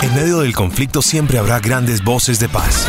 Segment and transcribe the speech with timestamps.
[0.00, 2.86] En medio del conflicto siempre habrá grandes voces de paz.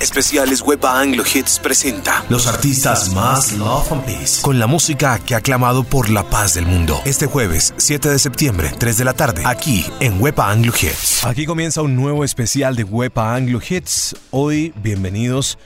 [0.00, 5.34] Especiales Wepa Anglo Hits presenta los artistas más Love and Peace con la música que
[5.34, 6.98] ha clamado por la paz del mundo.
[7.04, 11.26] Este jueves 7 de septiembre, 3 de la tarde, aquí en Wepa Anglo Hits.
[11.26, 14.16] Aquí comienza un nuevo especial de Wepa Anglo Hits.
[14.30, 15.58] Hoy, bienvenidos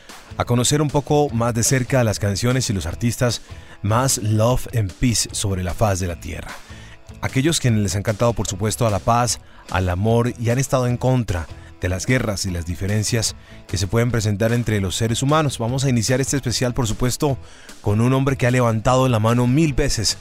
[0.44, 3.42] conocer un poco más de cerca las canciones y los artistas
[3.82, 6.50] más love and peace sobre la faz de la tierra.
[7.20, 9.40] Aquellos quienes les han cantado por supuesto a la paz,
[9.70, 11.46] al amor y han estado en contra
[11.80, 13.34] de las guerras y las diferencias
[13.66, 15.58] que se pueden presentar entre los seres humanos.
[15.58, 17.38] Vamos a iniciar este especial por supuesto
[17.80, 20.18] con un hombre que ha levantado la mano mil veces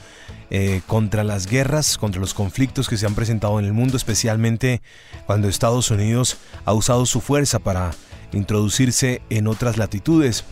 [0.49, 4.81] eh, contra las guerras, contra los conflictos que se han presentado en el mundo, especialmente
[5.25, 7.91] cuando Estados Unidos ha usado su fuerza para
[8.33, 10.43] introducirse en otras latitudes.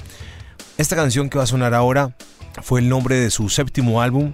[0.77, 2.15] Esta canción que va a sonar ahora
[2.61, 4.33] fue el nombre de su séptimo álbum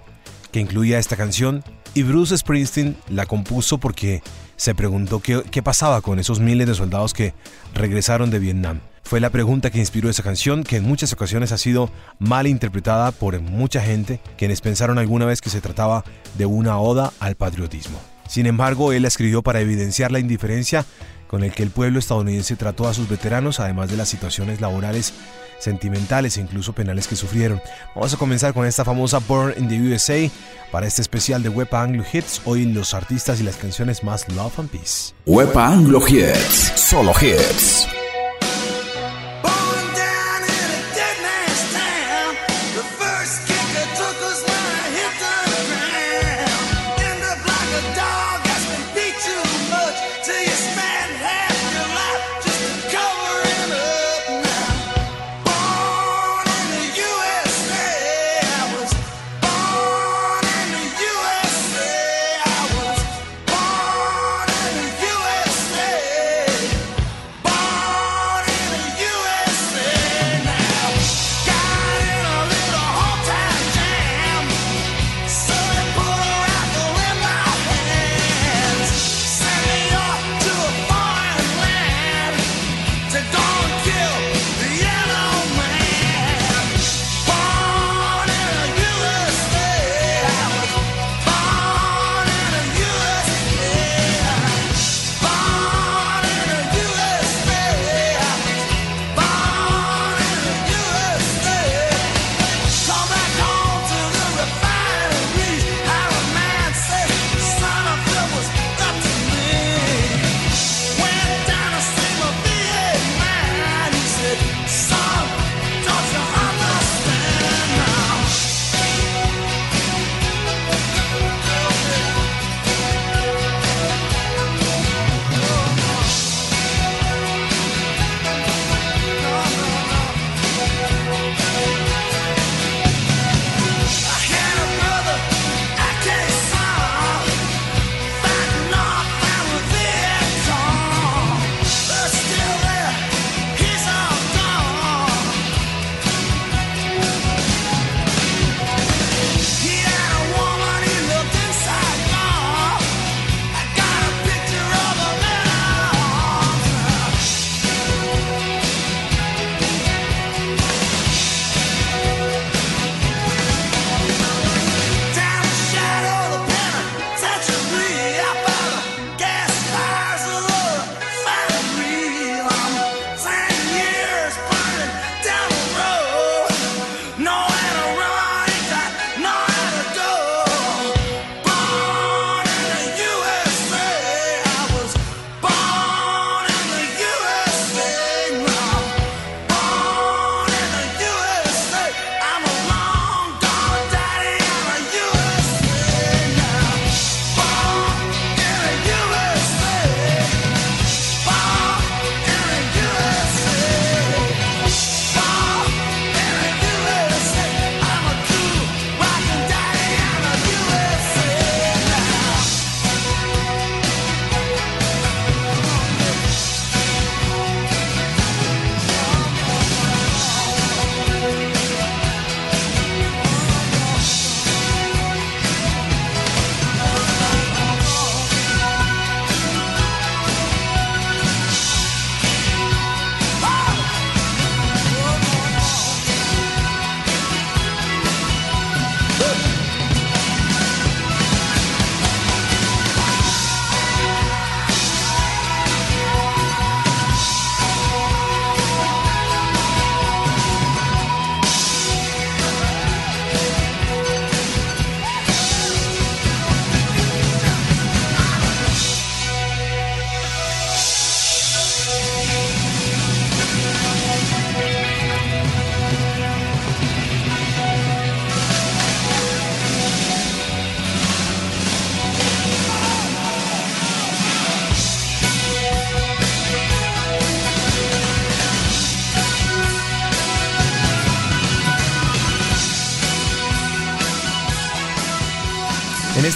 [0.51, 4.21] que incluía esta canción y Bruce Springsteen la compuso porque
[4.55, 7.33] se preguntó qué, qué, pasaba con esos miles de soldados que
[7.73, 8.79] regresaron de Vietnam.
[9.03, 13.11] Fue la pregunta que inspiró esa canción que en muchas ocasiones ha sido mal interpretada
[13.11, 16.03] por mucha gente quienes pensaron alguna vez que se trataba
[16.37, 17.99] de una oda al patriotismo.
[18.27, 20.85] Sin embargo, él la escribió para evidenciar la indiferencia
[21.33, 25.15] con el que el pueblo estadounidense trató a sus veteranos, además de las situaciones laborales,
[25.57, 27.59] sentimentales e incluso penales que sufrieron.
[27.95, 30.29] Vamos a comenzar con esta famosa Born in the USA
[30.71, 32.39] para este especial de Wepa Anglo Hits.
[32.45, 35.15] Hoy los artistas y las canciones más Love and Peace.
[35.25, 37.87] Wepa Anglo Hits, solo hits.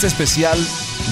[0.07, 0.57] Especial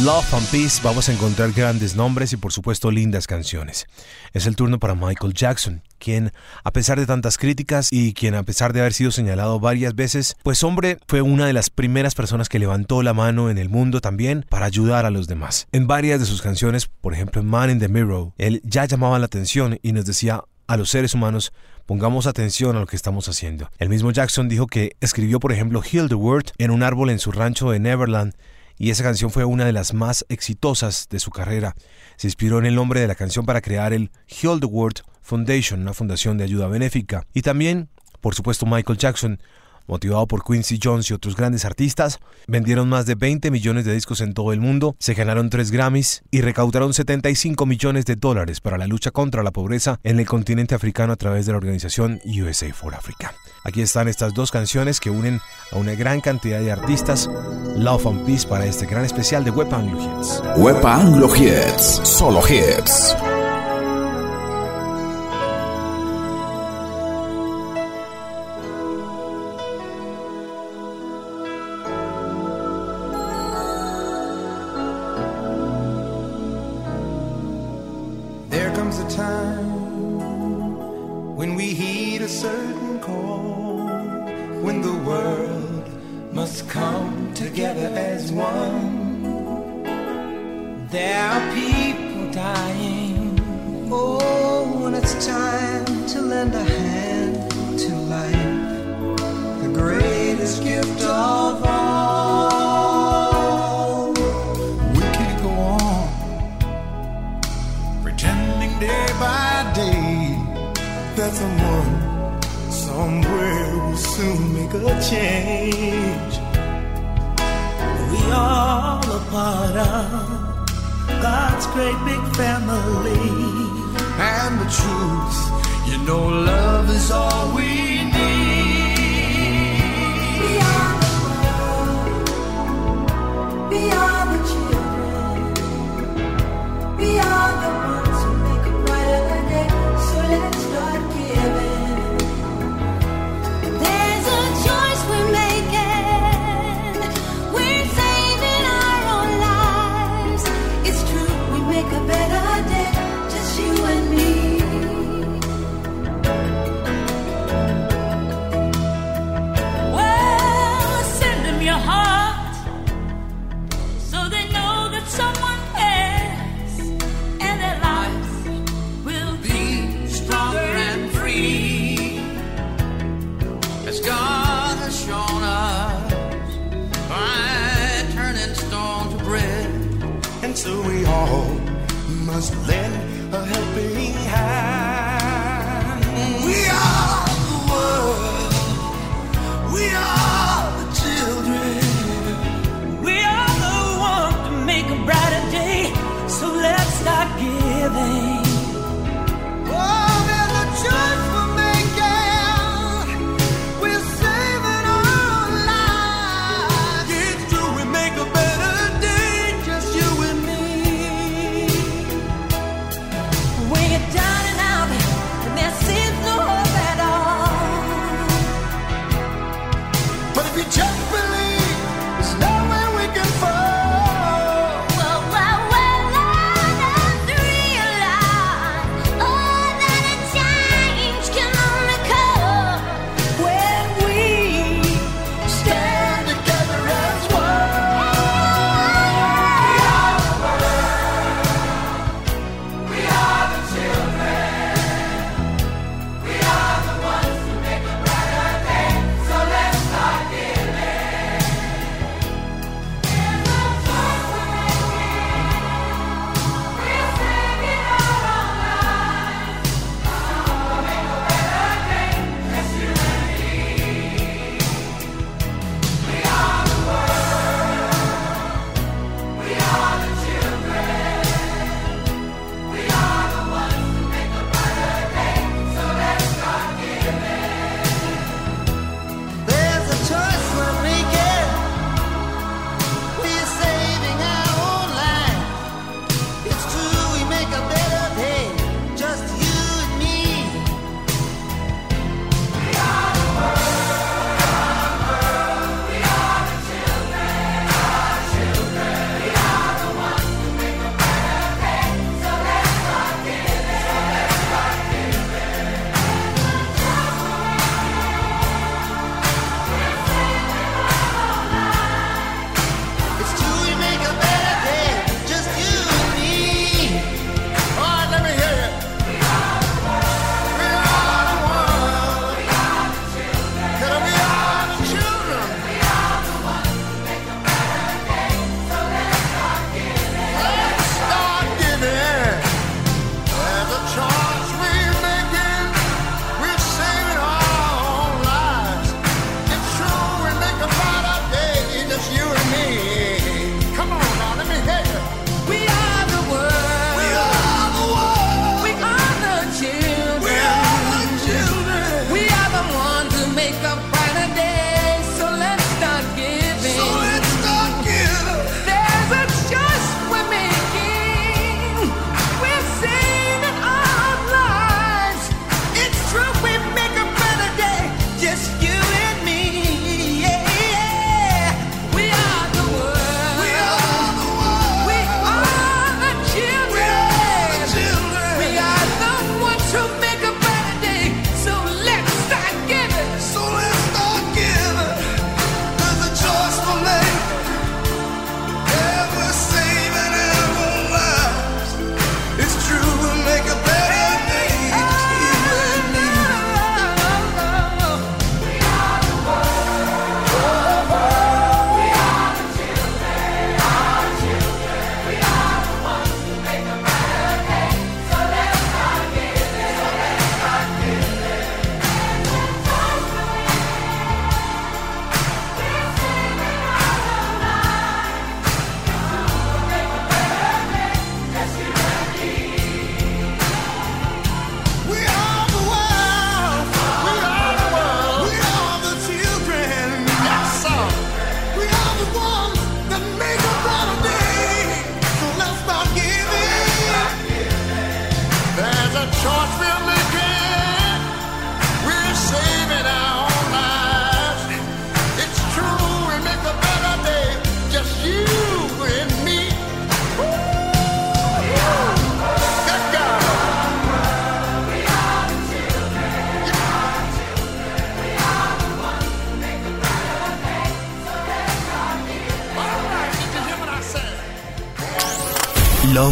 [0.04, 3.88] Love and Peace vamos a encontrar grandes nombres y por supuesto lindas canciones.
[4.32, 6.32] Es el turno para Michael Jackson, quien
[6.64, 10.38] a pesar de tantas críticas y quien a pesar de haber sido señalado varias veces,
[10.44, 14.00] pues hombre fue una de las primeras personas que levantó la mano en el mundo
[14.00, 15.68] también para ayudar a los demás.
[15.74, 19.26] En varias de sus canciones, por ejemplo Man in the Mirror, él ya llamaba la
[19.26, 21.52] atención y nos decía a los seres humanos
[21.86, 23.70] pongamos atención a lo que estamos haciendo.
[23.78, 27.20] El mismo Jackson dijo que escribió por ejemplo Heal the World en un árbol en
[27.20, 28.34] su rancho de Neverland
[28.78, 31.76] y esa canción fue una de las más exitosas de su carrera.
[32.18, 35.82] Se inspiró en el nombre de la canción para crear el Heal the World Foundation,
[35.82, 37.26] una fundación de ayuda benéfica.
[37.34, 37.90] Y también,
[38.22, 39.40] por supuesto, Michael Jackson
[39.88, 44.22] motivado por Quincy Jones y otros grandes artistas, vendieron más de 20 millones de discos
[44.22, 48.78] en todo el mundo, se ganaron 3 Grammys y recaudaron 75 millones de dólares para
[48.78, 52.74] la lucha contra la pobreza en el continente africano a través de la organización USA
[52.74, 53.34] for Africa.
[53.64, 55.42] Aquí están estas dos canciones que unen
[55.72, 57.30] a una gran cantidad de artistas.
[57.76, 61.46] Love and Peace para este gran especial de Wepa Anglo Hits.
[61.46, 63.35] Hits, solo hits.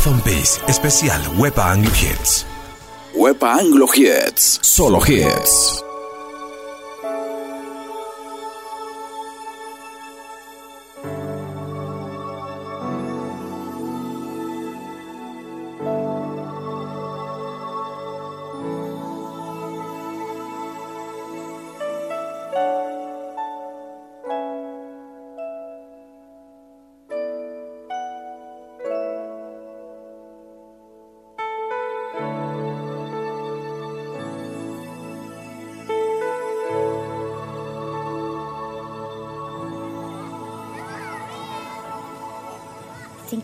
[0.05, 0.21] Love
[0.67, 2.45] especial Wepa Anglo Hits.
[3.15, 5.82] Wepa Anglo Hits, solo hits.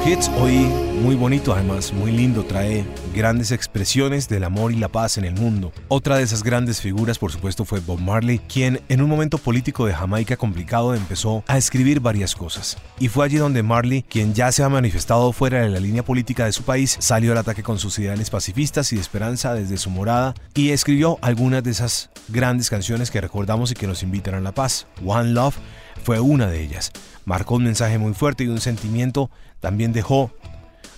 [0.00, 0.54] Hits, hoy
[1.02, 5.34] muy bonito además, muy lindo, trae grandes expresiones del amor y la paz en el
[5.34, 5.72] mundo.
[5.88, 9.84] Otra de esas grandes figuras, por supuesto, fue Bob Marley, quien en un momento político
[9.84, 12.78] de Jamaica complicado empezó a escribir varias cosas.
[13.00, 16.46] Y fue allí donde Marley, quien ya se ha manifestado fuera de la línea política
[16.46, 19.90] de su país, salió al ataque con sus ideales pacifistas y de esperanza desde su
[19.90, 24.40] morada y escribió algunas de esas grandes canciones que recordamos y que nos invitan a
[24.40, 24.86] la paz.
[25.04, 25.56] One Love
[26.02, 26.92] fue una de ellas
[27.24, 30.32] marcó un mensaje muy fuerte y un sentimiento también dejó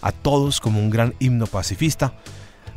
[0.01, 2.15] a todos como un gran himno pacifista,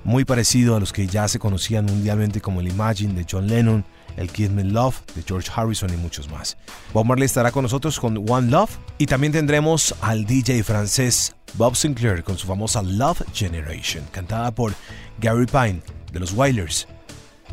[0.03, 3.85] muy parecido a los que ya se conocían mundialmente como el Imagine de John Lennon,
[4.15, 6.57] el Kiss Me Love de George Harrison y muchos más.
[6.93, 11.75] Bob Marley estará con nosotros con One Love y también tendremos al DJ francés Bob
[11.75, 14.73] Sinclair con su famosa Love Generation, cantada por
[15.19, 15.81] Gary Pine
[16.13, 16.87] de los Wailers.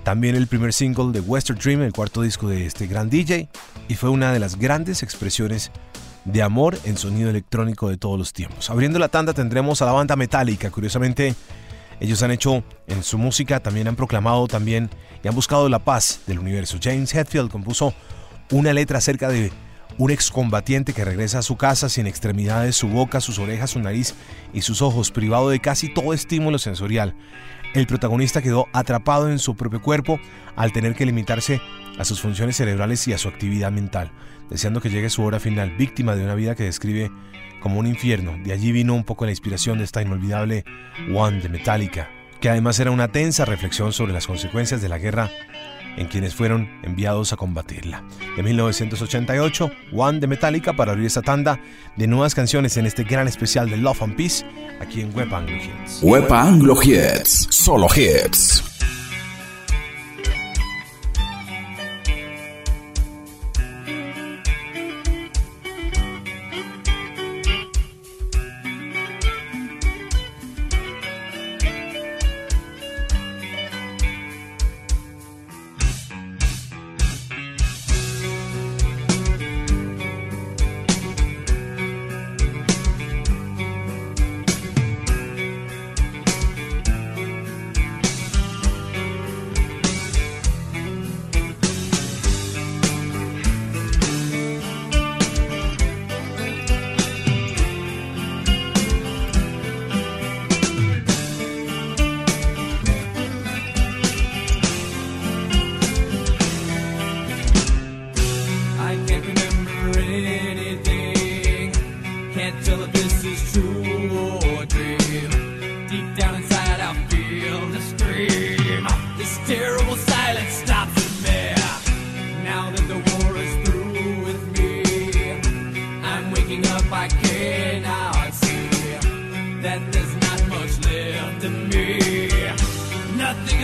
[0.04, 3.48] También el primer single de Western Dream, el cuarto disco de este gran DJ,
[3.88, 5.70] y fue una de las grandes expresiones
[6.26, 8.68] de amor en sonido electrónico de todos los tiempos.
[8.68, 10.70] Abriendo la tanda tendremos a la banda Metallica.
[10.70, 11.34] Curiosamente,
[12.00, 14.90] ellos han hecho en su música, también han proclamado también
[15.22, 16.78] y han buscado la paz del universo.
[16.82, 17.94] James Hetfield compuso
[18.50, 19.52] una letra acerca de
[19.96, 24.14] un excombatiente que regresa a su casa sin extremidades, su boca, sus orejas, su nariz
[24.52, 27.14] y sus ojos, privado de casi todo estímulo sensorial.
[27.74, 30.18] El protagonista quedó atrapado en su propio cuerpo
[30.56, 31.60] al tener que limitarse
[31.98, 34.12] a sus funciones cerebrales y a su actividad mental
[34.50, 37.10] deseando que llegue su hora final, víctima de una vida que describe
[37.60, 38.37] como un infierno.
[38.44, 40.64] De allí vino un poco la inspiración de esta inolvidable
[41.14, 42.10] One de Metallica,
[42.40, 45.30] que además era una tensa reflexión sobre las consecuencias de la guerra
[45.96, 48.04] en quienes fueron enviados a combatirla.
[48.37, 51.61] En 1988, One de Metallica para abrir esta tanda
[51.96, 54.44] de nuevas canciones en este gran especial de Love and Peace
[54.80, 56.02] aquí en Web Anglo Hits.
[56.02, 58.62] Web Anglo Hits, solo hits.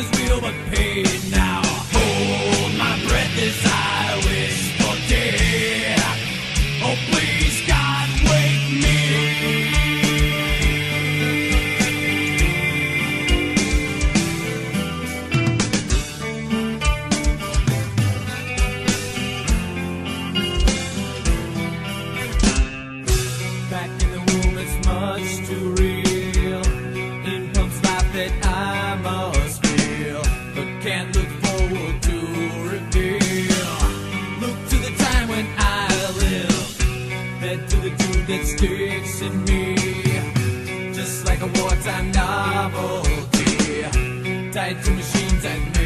[0.00, 1.60] is real but paid now.
[1.64, 2.59] Oh.
[44.74, 45.79] 怎么心在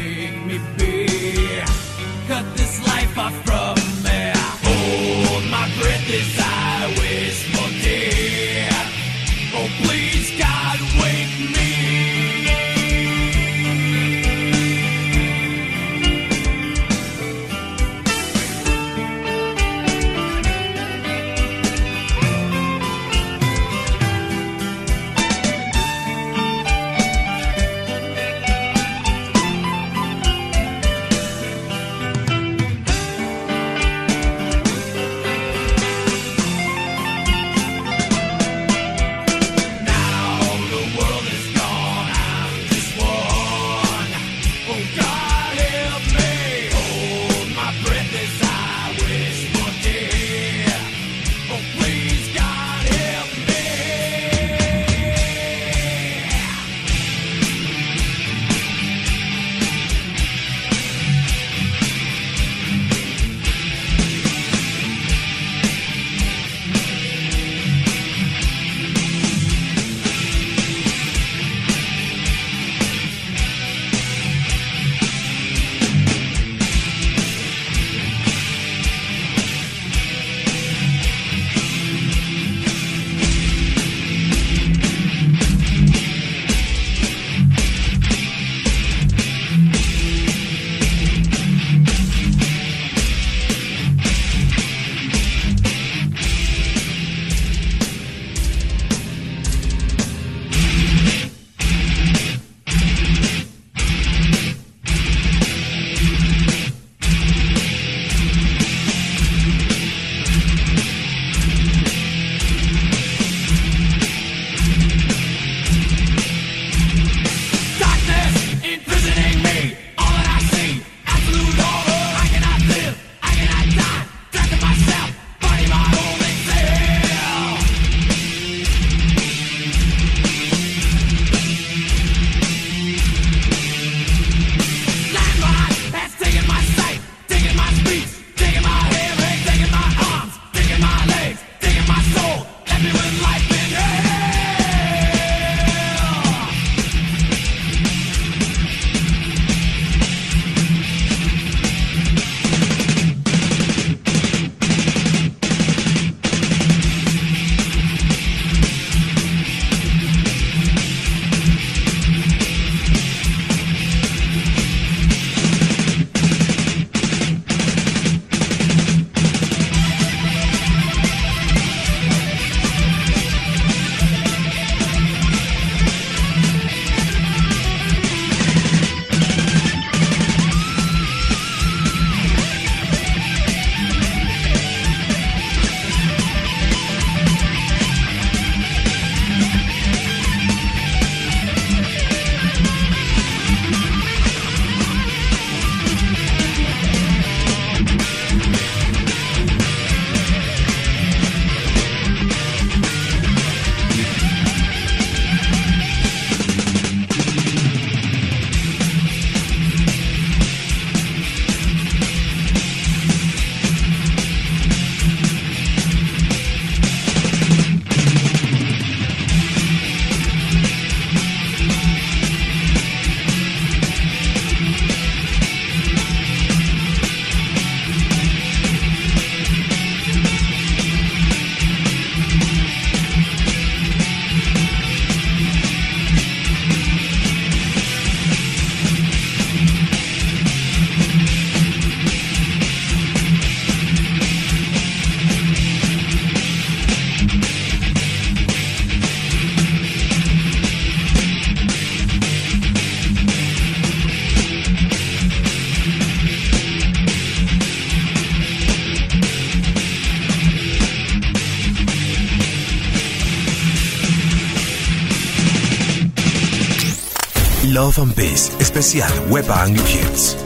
[268.05, 270.44] And Peace, especial Wepa Anglo Hits.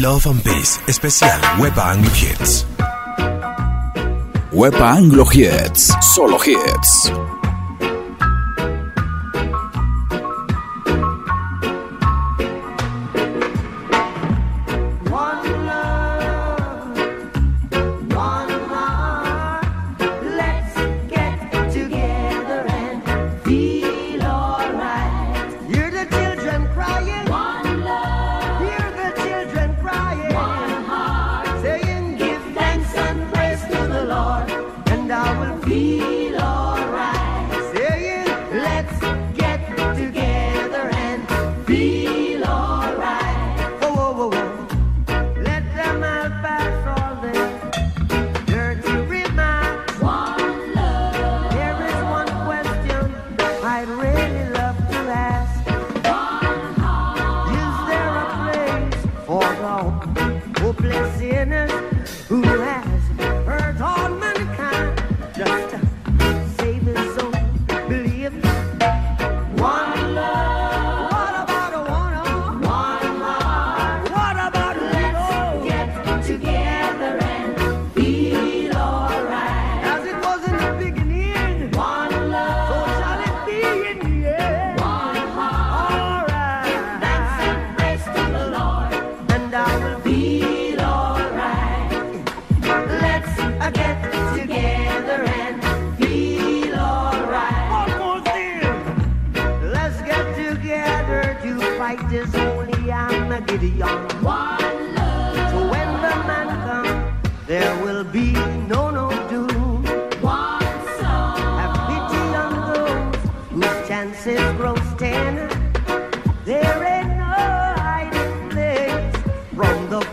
[0.00, 2.64] Love and Peace, especial Wepa Anglo Hits.
[4.50, 7.39] Wepa Anglo Hits, solo hits.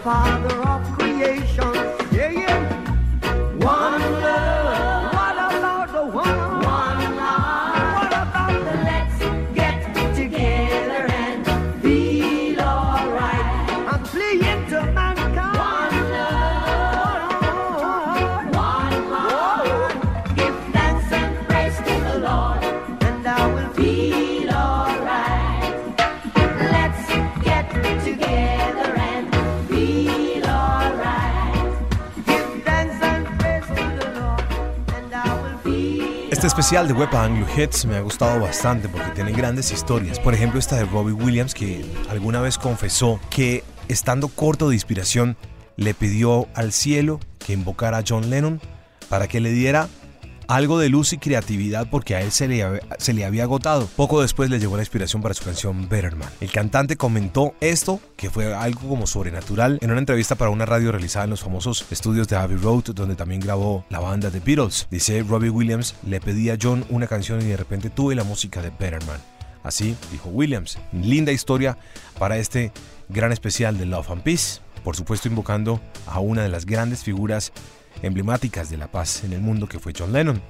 [0.08, 0.47] Father
[36.68, 40.20] especial de Wepa Anglo Hits me ha gustado bastante porque tiene grandes historias.
[40.20, 45.38] Por ejemplo, esta de Robbie Williams que alguna vez confesó que estando corto de inspiración
[45.78, 48.60] le pidió al cielo que invocara a John Lennon
[49.08, 49.88] para que le diera
[50.48, 53.88] algo de luz y creatividad porque a él se le, había agotado.
[53.96, 56.30] Poco después le llegó la inspiración para su canción Better Man.
[56.42, 60.92] El cantante comentó esto, que fue algo como sobrenatural, en una entrevista para una radio
[60.92, 64.88] realizada en los famosos estudios de Abbey Road, donde también grabó la banda de Beatles.
[64.90, 68.62] Dice Robbie Williams, le pedí a John una canción y de repente tuve la música
[68.62, 69.20] de Better Man.
[69.64, 70.78] Así dijo Williams.
[70.94, 71.78] Linda historia
[72.18, 72.72] para este
[73.10, 74.62] gran especial de Love and Peace.
[74.84, 77.52] Por supuesto invocando a una de las grandes figuras
[78.02, 80.42] emblemáticas de la paz en el mundo que fue John Lennon.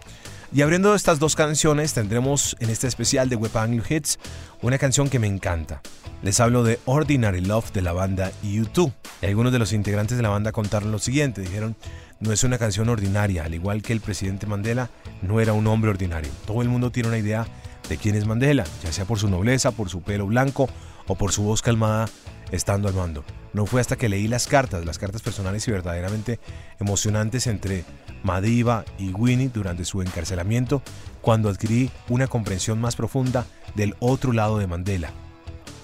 [0.54, 4.18] Y abriendo estas dos canciones tendremos en este especial de Web Anglo Hits
[4.62, 5.82] una canción que me encanta.
[6.22, 8.93] Les hablo de Ordinary Love de la banda U2.
[9.22, 11.76] Y algunos de los integrantes de la banda contaron lo siguiente, dijeron,
[12.20, 14.89] no es una canción ordinaria, al igual que el presidente Mandela
[15.22, 16.32] no era un hombre ordinario.
[16.45, 17.45] Todo el mundo tiene una idea
[17.89, 20.70] de quién es Mandela, ya sea por su nobleza, por su pelo blanco
[21.08, 22.08] o por su voz calmada
[22.52, 23.24] estando al mando.
[23.54, 26.39] No fue hasta que leí las cartas, las cartas personales y verdaderamente
[26.80, 27.86] emocionantes entre
[28.24, 30.82] Madiba y Winnie durante su encarcelamiento,
[31.22, 33.45] cuando adquirí una comprensión más profunda
[33.76, 35.12] del otro lado de Mandela,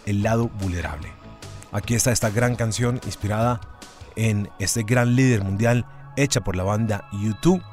[0.06, 1.10] el lado vulnerable.
[1.72, 3.60] Aquí está esta gran canción inspirada
[4.16, 5.86] en este gran líder mundial
[6.16, 7.64] hecha por la banda U2,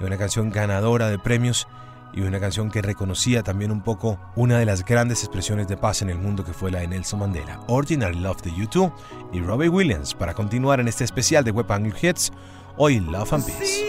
[0.00, 1.68] una canción ganadora de premios
[2.12, 6.02] y una canción que reconocía también un poco una de las grandes expresiones de paz
[6.02, 8.92] en el mundo que fue la de Nelson Mandela, Ordinary Love de U2
[9.32, 12.32] y Robbie Williams para continuar en este especial de Web Anglo Hits,
[12.76, 13.86] hoy Love and Peace.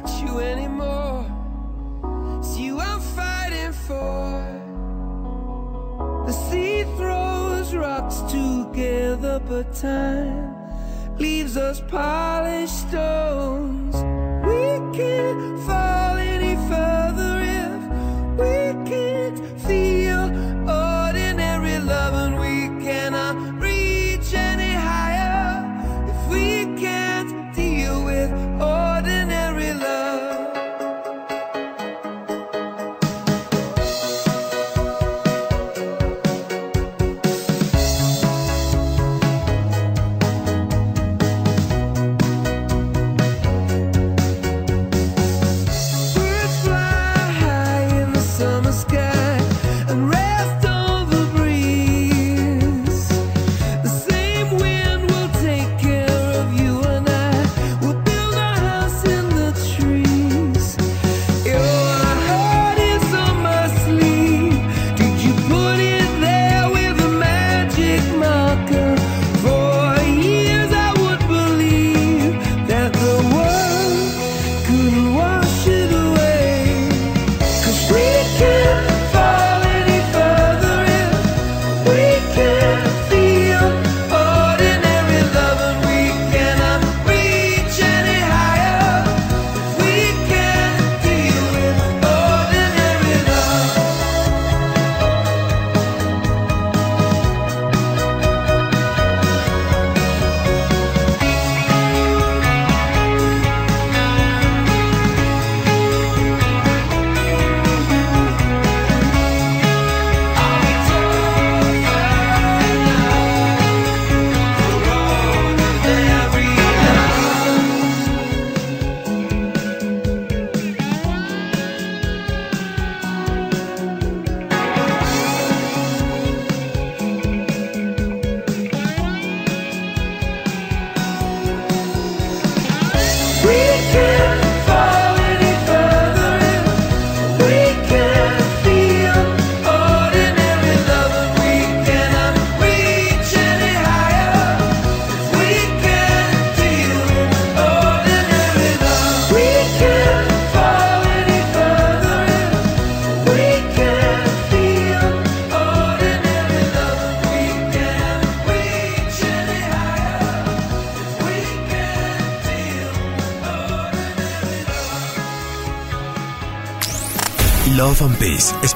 [0.00, 1.26] Fight you anymore.
[2.38, 4.44] It's you I'm fighting for.
[6.26, 10.54] The sea throws rocks together, but time
[11.18, 13.94] leaves us polished stones.
[14.44, 15.97] We can't fall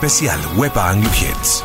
[0.05, 1.63] especial Wepa Anglo Hits.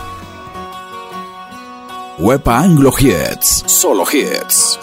[2.19, 3.63] Wepa Anglo Hits.
[3.65, 4.77] Solo hits.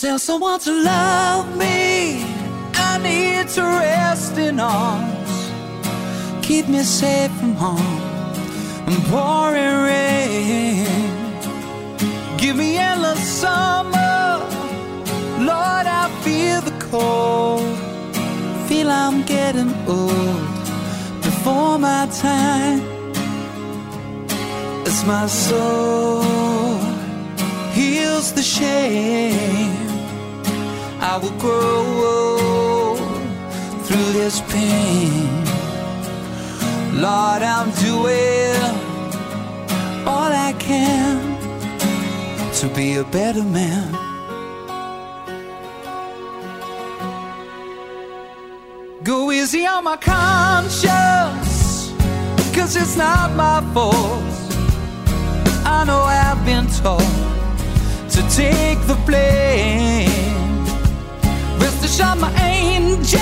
[0.00, 2.24] Tell someone to love me.
[2.74, 5.50] I need to rest in arms.
[6.40, 8.08] Keep me safe from harm
[9.10, 10.86] pouring rain.
[12.38, 13.77] Give me endless summer.
[19.28, 20.40] Getting old
[21.22, 22.80] before my time.
[24.88, 26.22] As my soul
[27.72, 29.76] heals the shame.
[31.12, 32.96] I will grow
[33.84, 35.28] through this pain.
[37.04, 38.56] Lord, I'm doing
[40.06, 41.16] all I can
[42.60, 44.07] to be a better man.
[49.08, 50.84] Go easy on my conscience,
[52.54, 54.22] cause it's not my fault.
[55.64, 57.00] I know I've been told
[58.10, 60.10] to take the blame.
[61.58, 63.16] Rest assured, my angels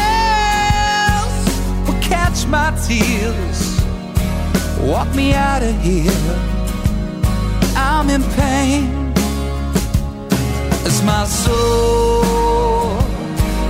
[1.87, 3.81] will catch my tears,
[4.81, 6.37] walk me out of here.
[7.77, 9.13] I'm in pain
[10.85, 12.46] It's my soul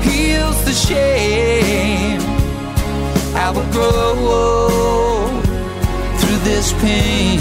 [0.09, 2.21] heals the shame.
[3.35, 5.41] I will grow
[6.19, 7.41] through this pain.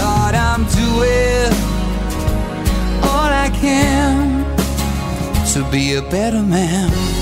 [0.00, 1.52] Lord, I'm doing
[3.10, 4.44] all I can
[5.52, 7.21] to be a better man.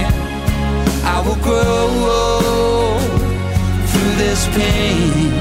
[1.25, 2.97] will grow
[3.89, 5.31] through this pain.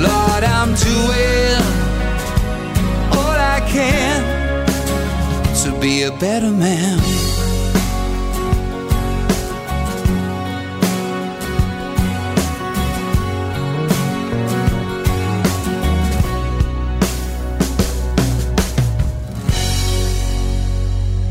[0.00, 1.62] Lord, I'm doing
[3.12, 4.22] all I can
[5.62, 7.00] to be a better man.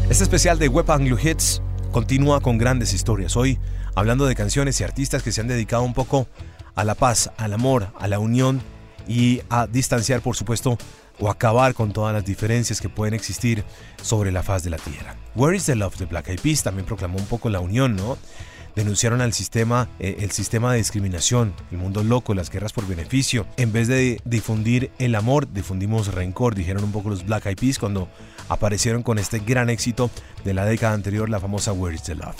[0.09, 1.59] Este especial de Web Anglo Hits
[1.93, 3.37] continúa con grandes historias.
[3.37, 3.59] Hoy
[3.93, 6.27] hablando de canciones y artistas que se han dedicado un poco
[6.73, 8.63] a la paz, al amor, a la unión
[9.07, 10.79] y a distanciar, por supuesto,
[11.19, 13.63] o acabar con todas las diferencias que pueden existir
[14.01, 15.15] sobre la faz de la tierra.
[15.35, 18.17] Where is the Love de Black Eyed Peas también proclamó un poco la unión, ¿no?
[18.75, 23.45] Denunciaron al sistema, eh, el sistema de discriminación, el mundo loco, las guerras por beneficio.
[23.57, 27.79] En vez de difundir el amor, difundimos rencor, dijeron un poco los Black Eyed Peas
[27.79, 28.09] cuando
[28.49, 30.09] aparecieron con este gran éxito
[30.43, 32.35] de la década anterior, la famosa Where is the Love.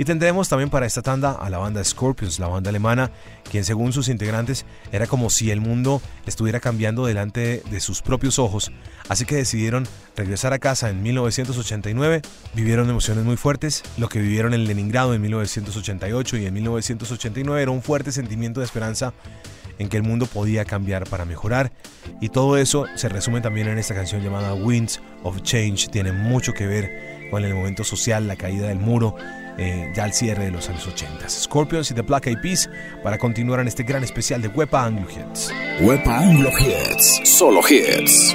[0.00, 3.10] Y tendremos también para esta tanda a la banda Scorpions, la banda alemana,
[3.50, 8.38] quien según sus integrantes era como si el mundo estuviera cambiando delante de sus propios
[8.38, 8.72] ojos,
[9.10, 9.86] así que decidieron
[10.16, 12.22] regresar a casa en 1989,
[12.54, 17.70] vivieron emociones muy fuertes, lo que vivieron en Leningrado en 1988 y en 1989 era
[17.70, 19.12] un fuerte sentimiento de esperanza
[19.78, 21.72] en que el mundo podía cambiar para mejorar.
[22.22, 26.54] Y todo eso se resume también en esta canción llamada Winds of Change, tiene mucho
[26.54, 29.14] que ver con el momento social, la caída del muro,
[29.60, 31.28] eh, ya al cierre de los años 80.
[31.28, 32.70] Scorpions y The Black Eyed Peas
[33.02, 35.52] para continuar en este gran especial de Wepa Anglo Hits.
[35.82, 37.20] Wepa Anglo Hits.
[37.24, 38.34] Solo hits.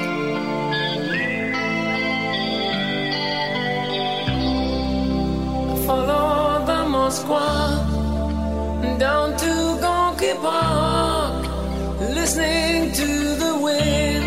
[5.88, 7.96] Follow the Moskwa
[9.00, 11.46] down to Gonky Park,
[12.16, 13.06] listening to
[13.44, 14.26] the wind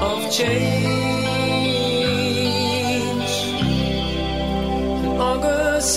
[0.00, 1.00] of change.
[5.04, 5.96] An August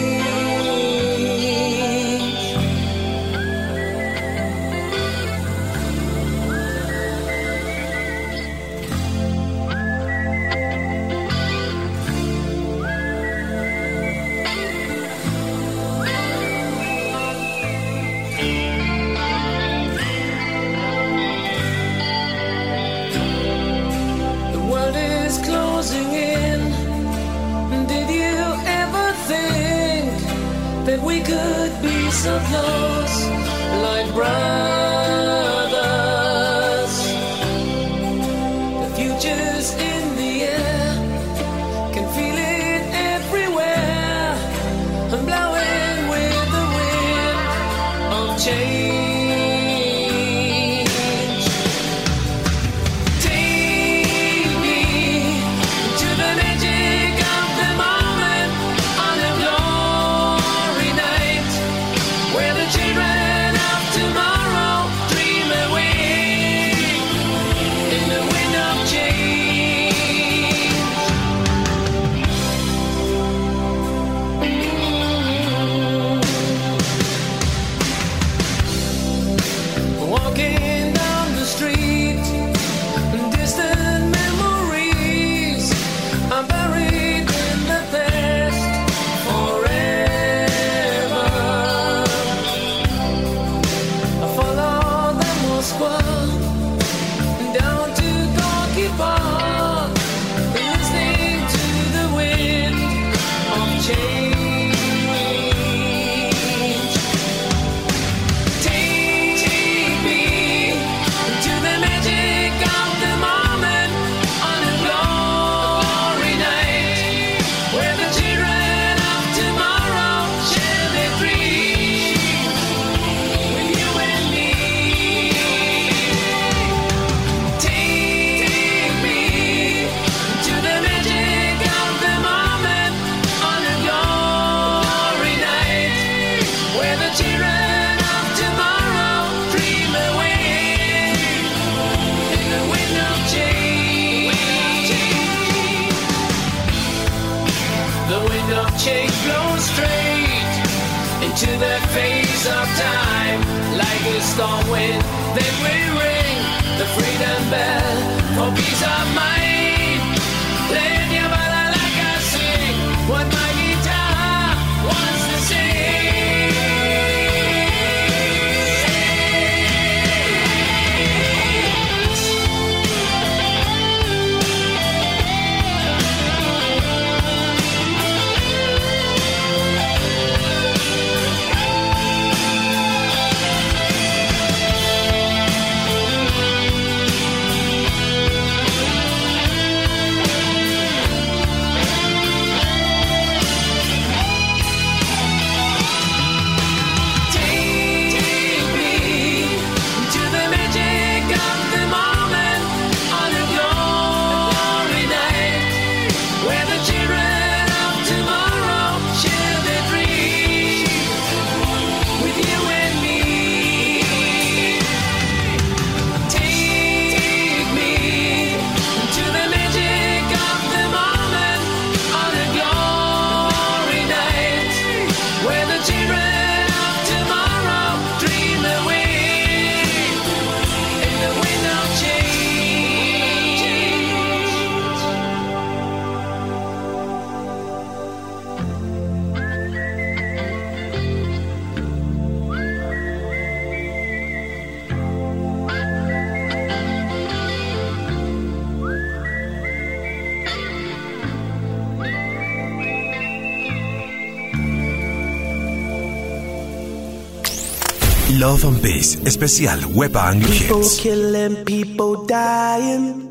[258.41, 260.63] Love and Peace, especial Web Hits.
[260.63, 263.29] People killing, people dying.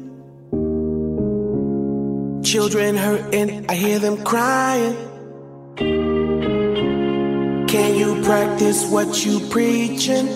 [2.44, 4.94] Children hurting, I hear them crying.
[7.66, 10.28] Can you practice what you preaching?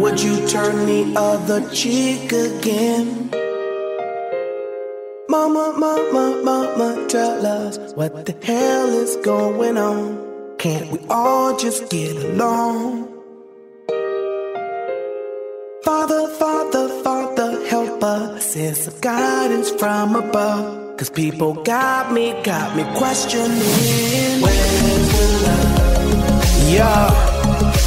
[0.00, 3.30] Would you turn the other cheek again?
[5.28, 10.29] Mama, mama, mama, tell us what the hell is going on.
[10.60, 13.08] Can't we all just get along?
[15.82, 18.44] Father, Father, Father, help us.
[18.52, 20.98] Send some guidance from above.
[20.98, 23.48] Cause people got me, got me questioning.
[24.44, 26.68] Where's the love?
[26.68, 27.08] Yeah.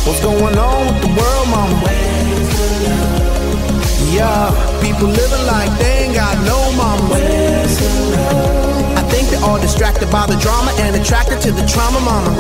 [0.08, 1.76] What's going on with the world, mama?
[1.86, 4.14] Where's the love?
[4.16, 4.82] Yeah.
[4.82, 7.08] People living like they ain't got no mama.
[7.08, 8.73] Where's the love?
[9.34, 12.38] They're all distracted by the drama and attracted to the trauma, mama.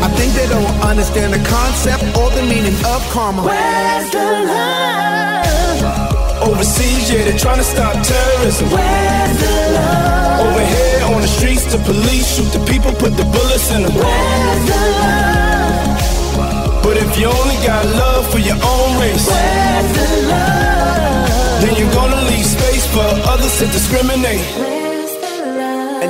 [0.00, 3.44] I think they don't understand the concept or the meaning of karma.
[3.44, 6.48] Where's the love?
[6.48, 8.70] Overseas, yeah, they're trying to stop terrorism.
[8.72, 10.48] Where's the love?
[10.48, 13.92] Over here on the streets, the police shoot the people, put the bullets in them.
[13.92, 16.80] Where's the love?
[16.82, 21.60] But if you only got love for your own race, where's the love?
[21.60, 24.81] Then you're gonna leave space for others to discriminate.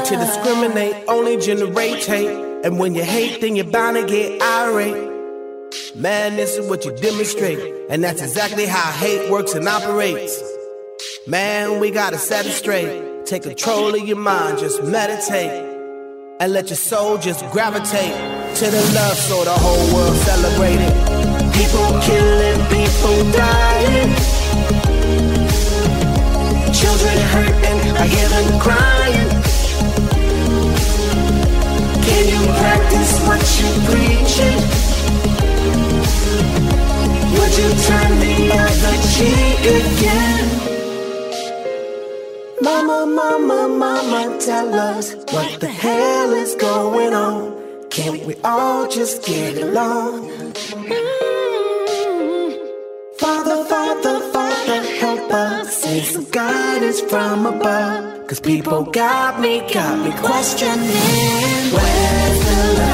[0.02, 2.64] And to discriminate only generate hate.
[2.64, 4.96] And when you hate, then you're bound to get irate.
[5.94, 7.60] Man, this is what you demonstrate.
[7.88, 10.42] And that's exactly how hate works and operates.
[11.28, 13.26] Man, we gotta set it straight.
[13.26, 15.52] Take control of your mind, just meditate.
[16.40, 18.12] And let your soul just gravitate
[18.56, 20.94] to the love so the whole world celebrate it.
[21.54, 24.10] People killing, people dying.
[26.74, 28.81] Children hurting, I hear crying.
[58.42, 60.86] People got me, got me questioning.
[61.72, 62.91] Where's the love?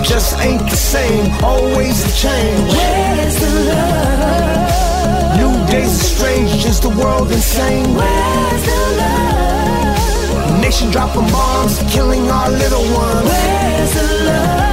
[0.00, 2.72] It just ain't the same, always a change.
[2.72, 5.36] Where's the love?
[5.36, 7.94] New days are strange, just the world insane.
[7.94, 10.60] Where's the love?
[10.62, 13.28] Nation dropping bombs, killing our little ones.
[13.28, 14.69] Where's the love?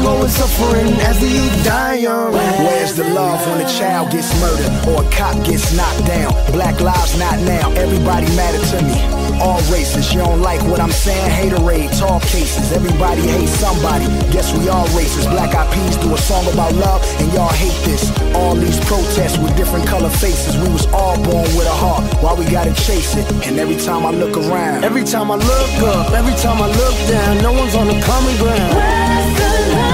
[0.00, 2.32] Ongoing suffering as the youth die young.
[2.32, 6.32] Where's the love when a child gets murdered or a cop gets knocked down?
[6.52, 8.96] Black lives not now, everybody matter to me.
[9.42, 11.28] All races, you don't like what I'm saying?
[11.28, 14.06] Haterade, all cases, everybody hates somebody.
[14.32, 15.30] Guess we all racist.
[15.30, 18.08] Black Eyed Peas do a song about love, and y'all hate this.
[18.34, 20.56] All these protests with different color faces.
[20.56, 23.30] We was all born with a heart, why we gotta chase it?
[23.46, 26.96] And every time I look around, Every time I look up, every time I look
[27.08, 28.74] down, no one's on the common ground.
[28.74, 29.89] Where's the love?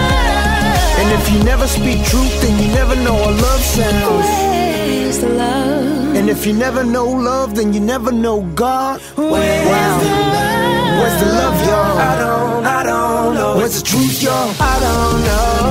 [1.07, 4.27] And if you never speak truth, then you never know what love sounds.
[4.27, 6.17] Where's the love?
[6.17, 9.01] And if you never know love, then you never know God.
[9.15, 9.99] Where's Wow.
[10.03, 10.99] the love?
[10.99, 11.99] Where's the love, y'all?
[11.99, 13.57] I don't, I don't know.
[13.59, 14.51] Where's the truth, y'all?
[14.59, 15.67] I don't know.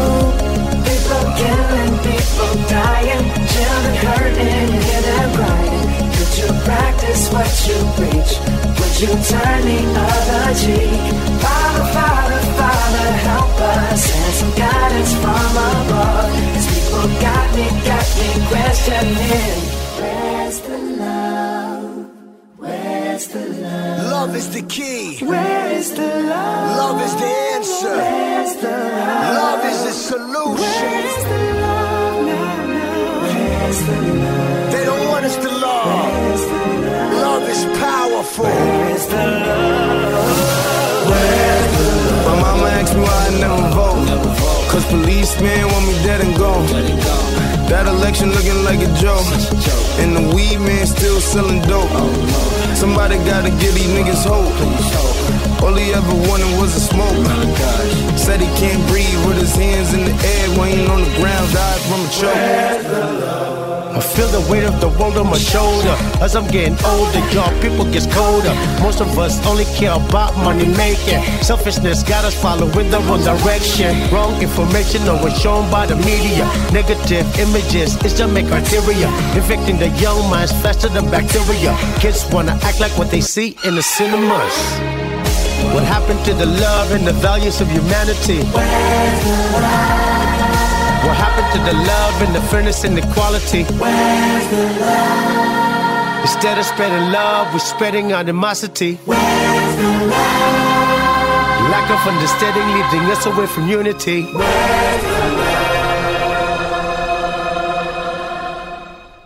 [0.88, 5.88] People killing, people dying, children hurting, hear them crying.
[6.16, 8.32] Could you practice what you preach?
[8.80, 11.02] Would you turn the other cheek?
[11.44, 12.15] Father, Father,
[13.76, 14.02] us.
[14.06, 16.30] Send some guidance from above.
[16.56, 19.60] These people got me, got me questioning.
[20.00, 22.10] Where's the love?
[22.58, 24.12] Where's the love?
[24.16, 25.18] love is the key.
[25.26, 26.78] Where is the love?
[26.82, 27.96] Love is the answer.
[27.96, 29.36] Where's the love?
[29.42, 30.56] Love is the solution.
[30.62, 33.22] Where's the love now, now?
[33.24, 34.72] Where's the love?
[34.74, 36.40] They don't want us to love.
[36.40, 36.58] The
[36.88, 37.14] love?
[37.26, 38.46] Love is powerful.
[38.46, 39.85] Where's the love?
[43.40, 44.06] Never vote.
[44.70, 46.68] Cause policemen want me dead and gone.
[47.70, 49.26] That election looking like a joke.
[50.00, 51.90] And the weed man still selling dope.
[52.76, 54.54] Somebody gotta give these niggas hope.
[55.64, 57.26] All he ever wanted was a smoke.
[58.18, 61.52] Said he can't breathe with his hands in the air when he on the ground,
[61.54, 63.45] died from a choke.
[63.96, 65.96] I feel the weight of the world on my shoulder.
[66.20, 68.54] As I'm getting older, y'all people gets colder.
[68.84, 71.24] Most of us only care about money making.
[71.42, 73.96] Selfishness got us following the wrong direction.
[74.12, 76.44] Wrong information always shown by the media.
[76.74, 79.08] Negative images is just make criteria.
[79.32, 81.72] Infecting the young minds faster than bacteria.
[82.02, 84.56] Kids wanna act like what they see in the cinemas.
[85.72, 88.44] What happened to the love and the values of humanity?
[91.16, 93.64] What happened to the love and the fairness and equality?
[93.80, 96.22] Where's the love?
[96.24, 99.00] Instead of spreading love, we're spreading animosity.
[99.06, 101.72] Where's the love?
[101.72, 104.24] Lack of understanding leading us away from unity.
[104.24, 105.46] Where's the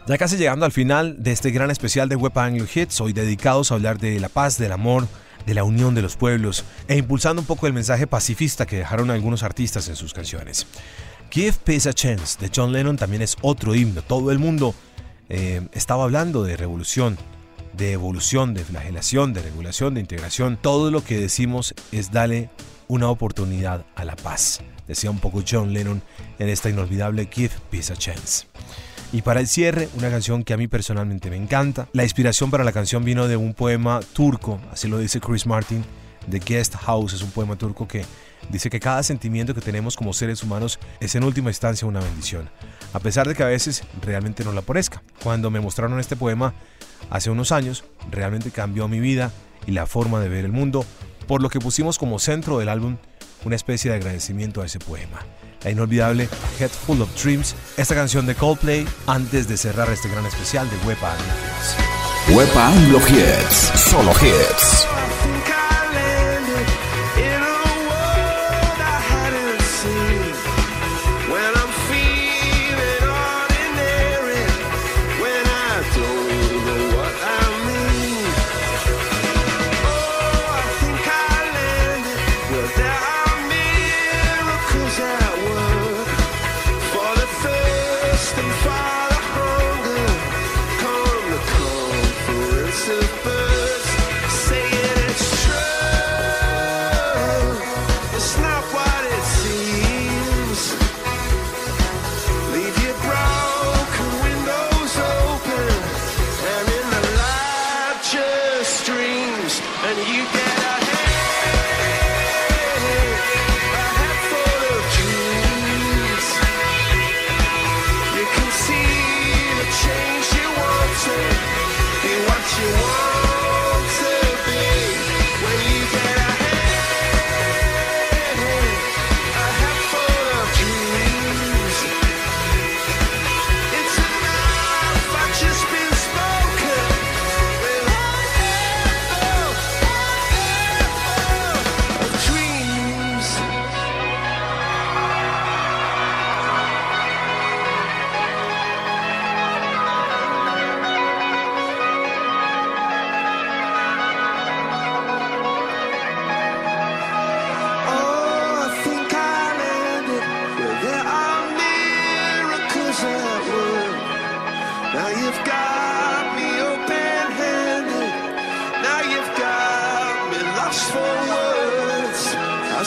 [0.05, 3.71] Ya casi llegando al final de este gran especial de Web Anglo Hits, hoy dedicados
[3.71, 5.07] a hablar de la paz, del amor,
[5.45, 9.09] de la unión de los pueblos e impulsando un poco el mensaje pacifista que dejaron
[9.09, 10.67] algunos artistas en sus canciones.
[11.31, 14.01] Give Peace a Chance de John Lennon también es otro himno.
[14.01, 14.73] Todo el mundo
[15.29, 17.17] eh, estaba hablando de revolución,
[17.73, 20.57] de evolución, de flagelación, de regulación, de integración.
[20.57, 22.49] Todo lo que decimos es darle
[22.87, 26.01] una oportunidad a la paz, decía un poco John Lennon
[26.39, 28.47] en esta inolvidable Give Peace a Chance.
[29.11, 31.87] Y para el cierre, una canción que a mí personalmente me encanta.
[31.93, 35.83] La inspiración para la canción vino de un poema turco, así lo dice Chris Martin,
[36.29, 38.05] The Guest House es un poema turco que
[38.49, 42.49] dice que cada sentimiento que tenemos como seres humanos es en última instancia una bendición,
[42.93, 45.01] a pesar de que a veces realmente no la parezca.
[45.23, 46.53] Cuando me mostraron este poema
[47.09, 49.31] hace unos años, realmente cambió mi vida
[49.65, 50.85] y la forma de ver el mundo,
[51.27, 52.97] por lo que pusimos como centro del álbum
[53.45, 55.19] una especie de agradecimiento a ese poema.
[55.63, 60.25] La inolvidable Head Full of Dreams, esta canción de Coldplay, antes de cerrar este gran
[60.25, 62.35] especial de Wepa Anglo Hits.
[62.35, 64.98] Wepa Anglo Hits, solo hits.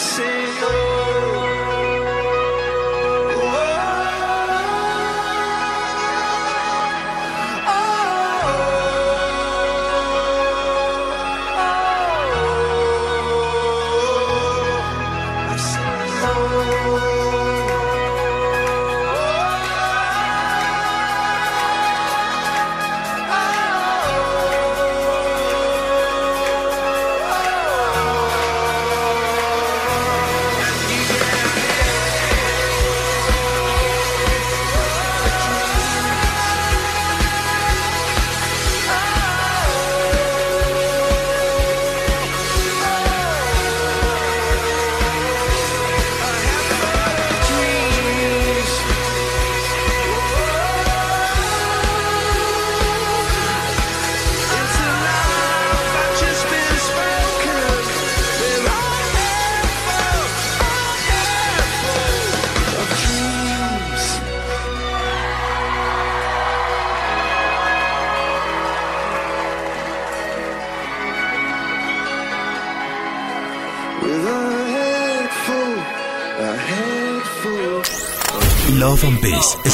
[0.03, 0.82] Señor.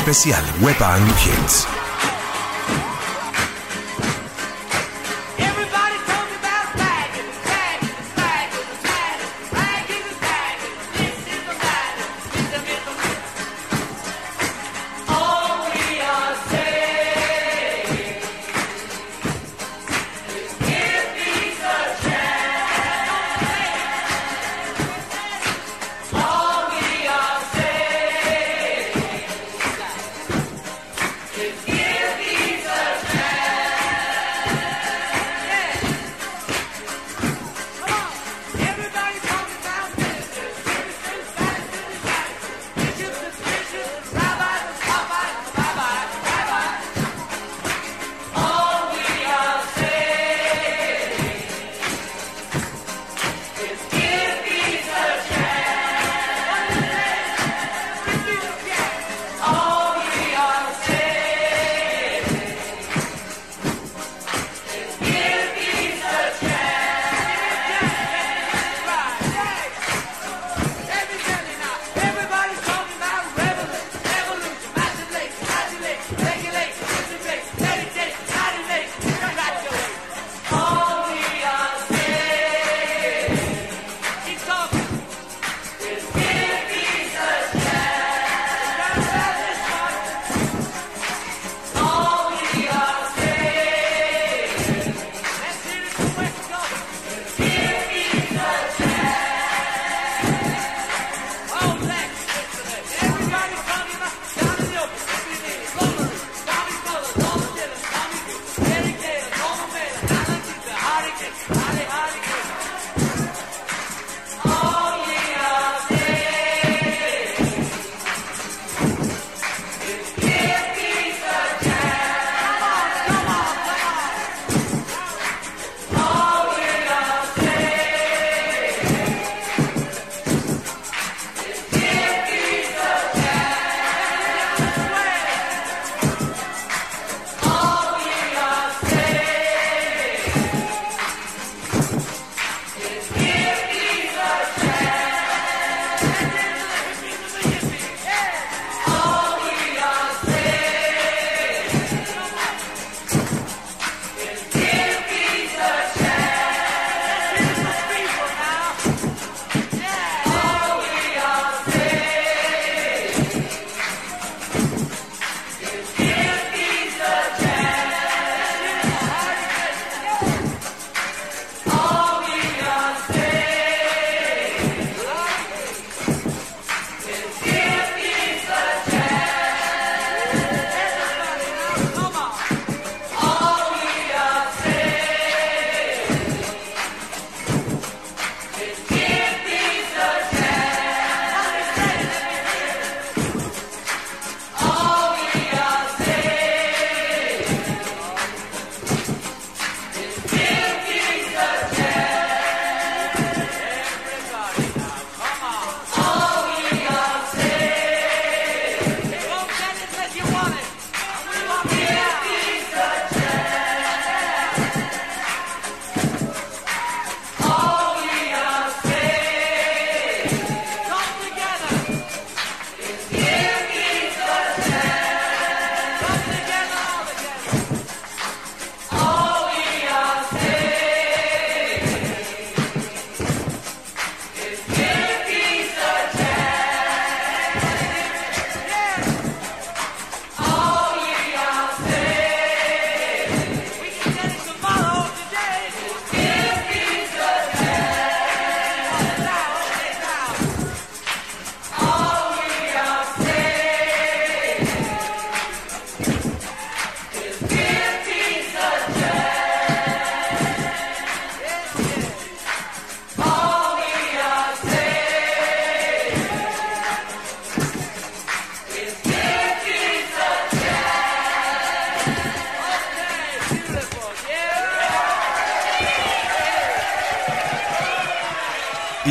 [0.09, 0.43] Especial
[0.81, 1.88] Anglo Hits.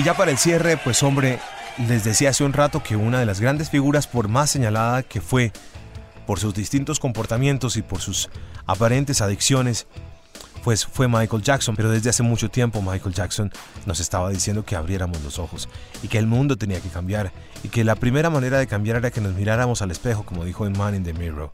[0.07, 1.37] Ya para el cierre, pues hombre,
[1.85, 5.19] les decía hace un rato que una de las grandes figuras por más señalada que
[5.19, 5.51] fue
[6.25, 8.29] por sus distintos comportamientos y por sus
[8.65, 9.85] aparentes adicciones,
[10.63, 11.75] pues fue Michael Jackson.
[11.75, 13.51] Pero desde hace mucho tiempo Michael Jackson
[13.85, 15.67] nos estaba diciendo que abriéramos los ojos
[16.01, 19.11] y que el mundo tenía que cambiar y que la primera manera de cambiar era
[19.11, 21.51] que nos miráramos al espejo, como dijo en Man in the Mirror.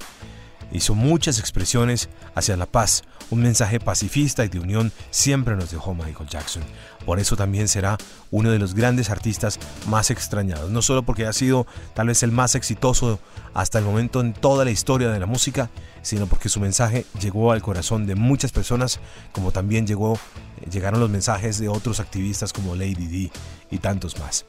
[0.74, 5.94] Hizo muchas expresiones hacia la paz, un mensaje pacifista y de unión siempre nos dejó
[5.94, 6.64] Michael Jackson.
[7.06, 7.98] Por eso también será
[8.32, 12.32] uno de los grandes artistas más extrañados, no solo porque ha sido tal vez el
[12.32, 13.20] más exitoso
[13.54, 15.70] hasta el momento en toda la historia de la música,
[16.02, 19.00] sino porque su mensaje llegó al corazón de muchas personas,
[19.32, 23.32] como también llegaron los mensajes de otros activistas como Lady D
[23.70, 24.46] y tantos más.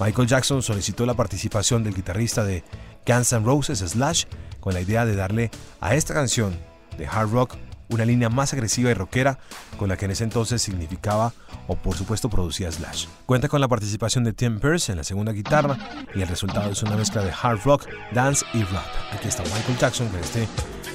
[0.00, 2.64] Michael Jackson solicitó la participación del guitarrista de
[3.06, 4.24] Guns N' Roses Slash
[4.58, 6.58] con la idea de darle a esta canción
[6.96, 7.56] de hard rock
[7.90, 9.38] una línea más agresiva y rockera
[9.76, 11.34] con la que en ese entonces significaba
[11.66, 13.06] o por supuesto producía Slash.
[13.26, 15.76] Cuenta con la participación de Tim Pierce en la segunda guitarra
[16.14, 18.86] y el resultado es una mezcla de hard rock, dance y rap.
[19.12, 20.48] Aquí está Michael Jackson con este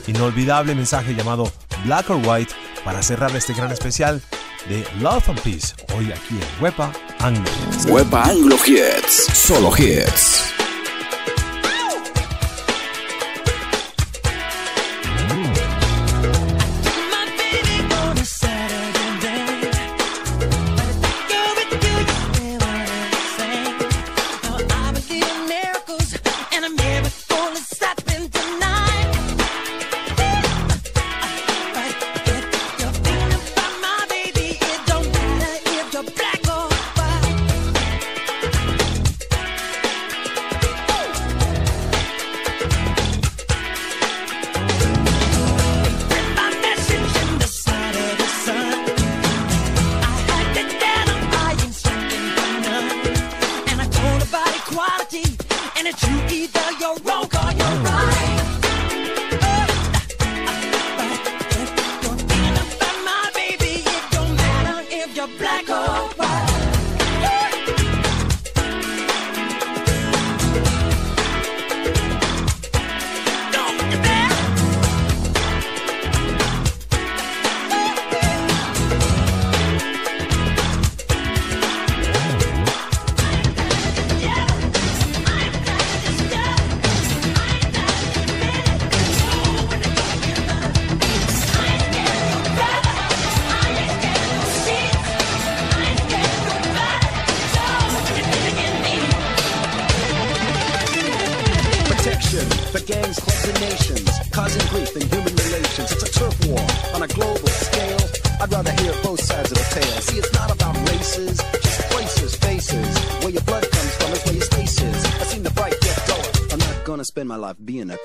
[0.08, 1.52] inolvidable mensaje llamado
[1.86, 2.54] Black or White
[2.84, 4.22] para cerrar este gran especial
[4.70, 7.50] de Love and Peace hoy aquí en Wepa Anglo.
[7.88, 10.65] Wepa Anglo Hits, solo hits.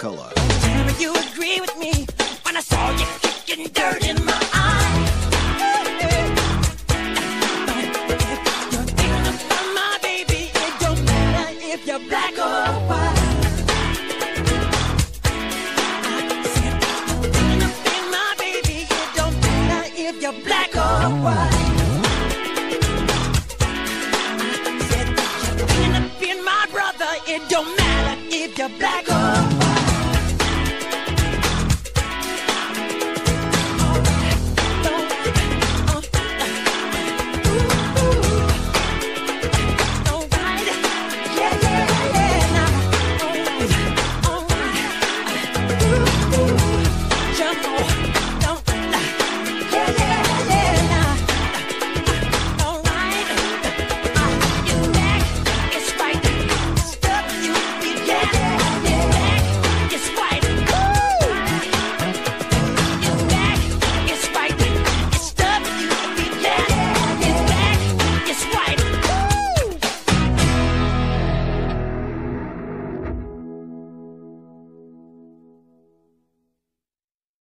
[0.01, 0.40] Color.